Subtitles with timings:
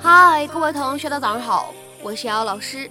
[0.00, 2.90] 嗨，各位同学，大家早上好，我是瑶瑶老师。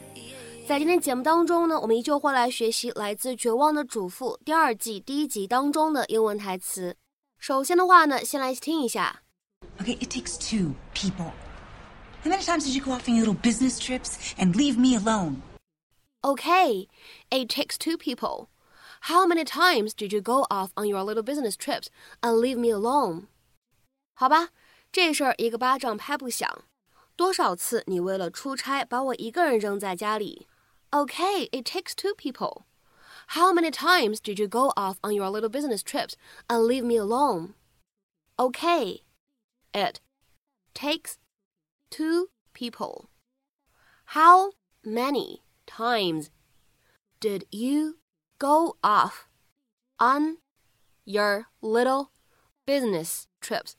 [0.68, 6.96] 在今天节目当中呢，我们依旧会来学习来自《绝望的主妇》第二季第一集当中的英文台词。
[7.40, 9.22] 首先的话呢，先来听一下。
[9.80, 11.32] Okay, it takes two people.
[12.25, 14.95] How many times did you go off on your little business trips and leave me
[14.95, 15.43] alone?
[16.23, 16.87] Okay,
[17.31, 18.49] it takes two people.
[19.05, 21.89] How many times did you go off on your little business trips
[22.23, 23.29] and leave me alone?
[24.15, 24.51] 好吧，
[24.93, 26.65] 这事儿一个巴掌拍不响。
[27.17, 30.47] 多少次你为了出差把我一个人扔在家里？
[30.91, 32.65] Okay, it takes two people.
[33.29, 36.15] How many times did you go off on your little business trips
[36.49, 37.55] and leave me alone?
[38.37, 39.03] Okay,
[39.73, 40.01] it
[40.75, 41.17] takes
[41.95, 43.09] two people.
[44.15, 44.53] How
[44.85, 46.31] many times
[47.21, 47.99] did you
[48.39, 49.29] go off
[49.99, 50.39] on
[51.05, 52.11] your little
[52.67, 53.75] business trips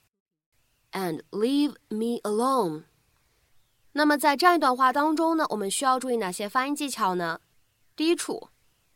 [0.92, 2.86] and leave me alone?
[3.94, 7.42] 那么在这样一段话当中呢，我们需要注意哪些发音技巧呢？
[7.96, 8.50] 第一处，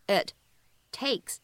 [0.08, 0.31] it
[0.91, 1.38] takes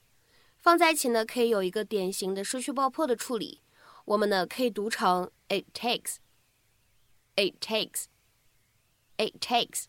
[0.57, 3.61] 放在一起呢，可以有一个典型的失去爆破的处理。
[4.05, 6.21] 我们呢可以读成 it takes，it
[7.36, 8.06] It takes.
[9.18, 9.84] It takes。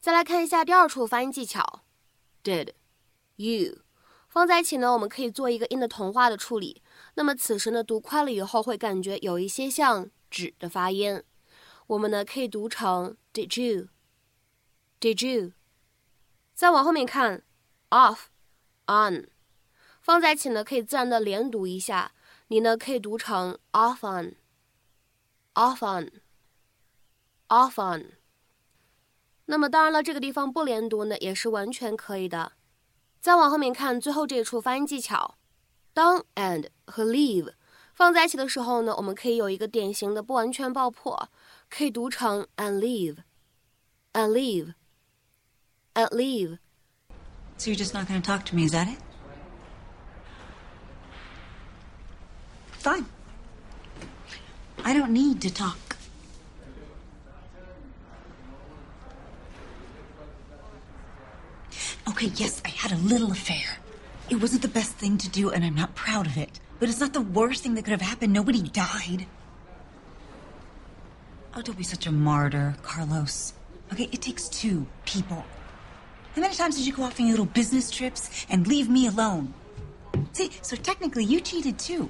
[0.00, 1.82] 再来看一下第二处发音技巧
[2.44, 2.74] ，did
[3.36, 3.78] you
[4.28, 6.82] 放在一起呢，我们可以做一个音的同化的处理。
[7.14, 11.22] 那么此时呢，读快了以后会感觉有一些像纸的发音。
[11.86, 15.52] 我们呢可以读成 Did you？Did you？
[16.54, 17.42] 再往后面看
[17.90, 19.28] ，off，on，
[20.00, 22.12] 放在一起呢可以自然的连读一下。
[22.48, 24.36] 你呢可以读成 off on
[25.54, 26.21] off on
[27.51, 28.05] often，often，often。
[29.45, 32.53] 那么当然了，这个地方不连读呢也是完全可以的。
[33.19, 35.37] 再往后面看最后这一处发音技巧，
[35.93, 37.53] 当 and 和 leave
[37.93, 41.29] 放在一起的时候呢，我们可以有一个典型的不完全爆破。
[41.69, 43.17] 可以读成 and leave,
[44.13, 44.73] and leave,
[45.93, 46.59] and leave.
[47.57, 48.99] So you're just not going to talk to me, is that it?
[52.79, 53.05] Fine.
[54.83, 55.90] I don't need to talk.
[62.22, 63.78] Okay, yes, I had a little affair.
[64.30, 66.60] It wasn't the best thing to do, and I'm not proud of it.
[66.78, 68.32] But it's not the worst thing that could have happened.
[68.32, 69.26] Nobody died.
[71.52, 73.54] Oh, don't be such a martyr, Carlos.
[73.92, 75.44] Okay, it takes two people.
[76.36, 79.08] How many times did you go off on your little business trips and leave me
[79.08, 79.52] alone?
[80.30, 82.08] See, so technically you cheated too.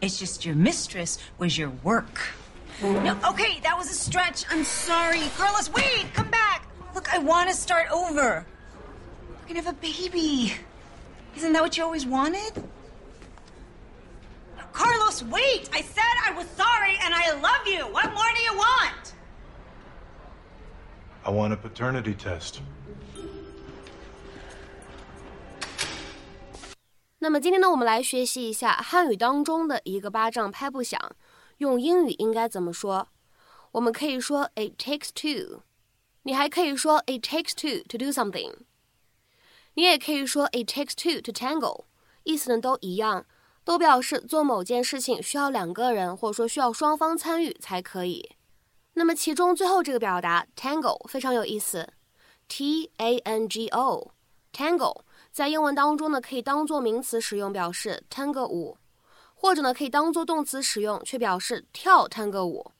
[0.00, 2.22] It's just your mistress was your work.
[2.80, 4.46] No, okay, that was a stretch.
[4.48, 5.20] I'm sorry.
[5.36, 6.66] Carlos, wait, come back.
[6.94, 8.46] Look, I want to start over.
[9.41, 10.53] We're going to have a baby.
[11.35, 12.63] Isn't that what you always wanted?
[14.73, 15.69] Carlos, wait!
[15.73, 17.85] I said I was sorry and I love you.
[17.91, 19.13] What more do you want?
[21.25, 22.61] I want a paternity test.
[27.19, 30.99] 那么今天呢，我们来学习一下汉语当中的一个巴掌拍不响，
[31.57, 33.07] 用英语应该怎么说？
[33.71, 35.63] 我们可以说 "It takes two"，
[36.21, 38.53] 你还可以说 "It takes two to do something"，
[39.74, 41.84] 你也可以说 "It takes two to tango，
[42.24, 43.26] 意思呢都一样。
[43.64, 48.32] 都表示做某件事情需要两个人，或者说需要双方参与才可以。
[48.94, 51.88] 那么其中最后这个表达 tango 非常有意思
[52.48, 58.76] ，t a n g o，tango 在英文当中呢可以当做名词使用，表示探戈舞，
[59.36, 62.72] 或者呢可以当做动词使用，却表示跳探戈舞。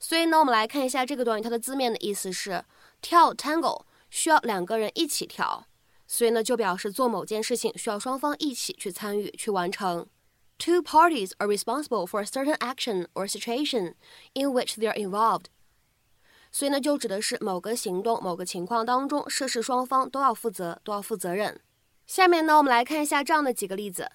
[0.00, 2.64] 所以呢，我们来看一下这个短语，它的字面的意思是
[3.00, 5.68] 跳 tango 需要两个人一起跳，
[6.06, 10.06] 所以呢就表示做某件事情需要双方一起去参与去完成。
[10.58, 13.94] Two parties are responsible for a certain action or situation
[14.34, 15.46] in which they are involved。
[16.52, 21.60] 所以呢，就指的是某个行动、某个情况当中，涉事双方都要负责，都要负责任。
[22.06, 24.08] 下面呢，我们来看一下这样的几个例子。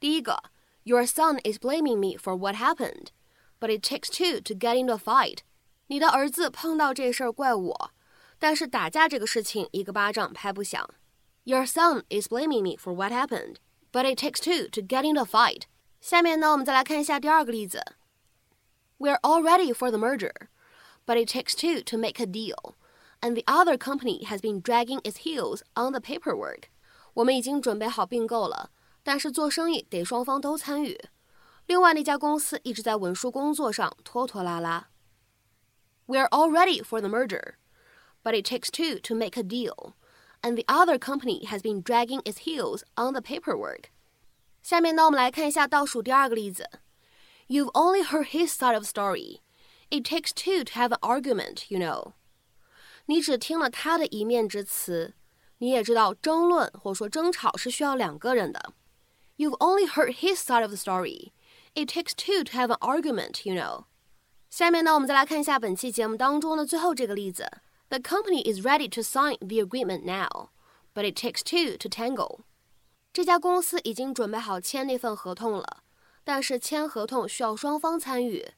[0.00, 0.42] 第一个
[0.82, 3.08] ，Your son is blaming me for what happened,
[3.60, 5.38] but it takes two to get into a fight。
[5.86, 7.90] 你的儿子碰到这事儿怪我，
[8.40, 10.88] 但是打架这个事情一个巴掌拍不响。
[11.47, 13.57] Your son is blaming me for what happened
[13.93, 15.63] but it takes two to get into a fight.
[16.01, 17.81] 下面呢，我们再来看一下第二个例子。
[18.97, 20.33] We're all ready for the merger,
[21.05, 22.75] but it takes two to make a deal,
[23.21, 26.63] and the other company has been dragging its heels on the paperwork.
[27.13, 28.71] 我们已经准备好并购了，
[29.03, 30.99] 但是做生意得双方都参与。
[31.67, 34.89] 另外那家公司一直在文书工作上拖拖拉拉。
[36.07, 37.55] We're all ready for the merger,
[38.23, 39.93] but it takes two to make a deal,
[40.41, 43.85] and the other company has been dragging its heels on the paperwork.
[44.61, 46.69] 下面呢，我们来看一下倒数第二个例子。
[47.47, 49.41] You've only heard his side of the story.
[49.89, 52.13] It takes two to have an argument, you know.
[53.05, 55.13] 你只听了他的一面之词，
[55.57, 58.73] 你也知道争论或者说争吵是需要两个人的。
[59.37, 61.31] You've only heard his side of the story.
[61.73, 63.85] It takes two to have an argument, you know.
[64.49, 67.49] 下面呢，我们再来看一下本期节目当中的最后这个例子。
[67.90, 70.50] the company is ready to sign the agreement now,
[70.94, 72.40] but it takes two to tango.
[73.12, 75.82] 这家公司已经准备好签那份合同了，
[76.24, 78.52] 但是签合同需要双方参与。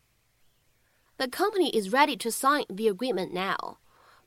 [1.17, 3.79] The company is ready to sign the agreement now,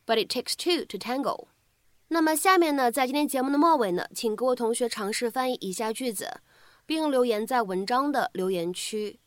[0.05, 1.47] but it takes two to tango.
[2.09, 6.41] 那么下面呢，在今天节目的末尾呢，请各位同学尝试翻译以下句子，
[6.85, 9.19] 并留言在文章的留言区。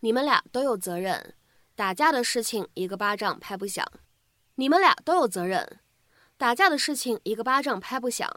[0.00, 1.34] 你们俩都有责任，
[1.74, 3.84] 打架的事情一个巴掌拍不响。
[4.60, 5.78] 你们俩都有责任，
[6.36, 8.28] 打架的事情一个巴掌拍不响。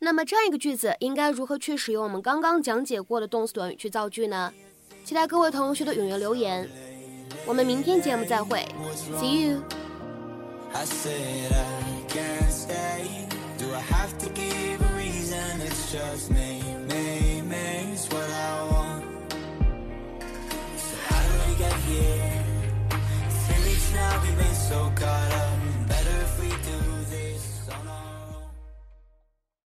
[0.00, 4.52] 那么这样一个句子应该如何去使用我们刚刚讲解过的动词短语去造句呢？
[5.02, 6.68] 期待各位同学的踊跃留言。
[7.46, 8.68] 我们明天节目再会
[9.18, 9.62] ，See you。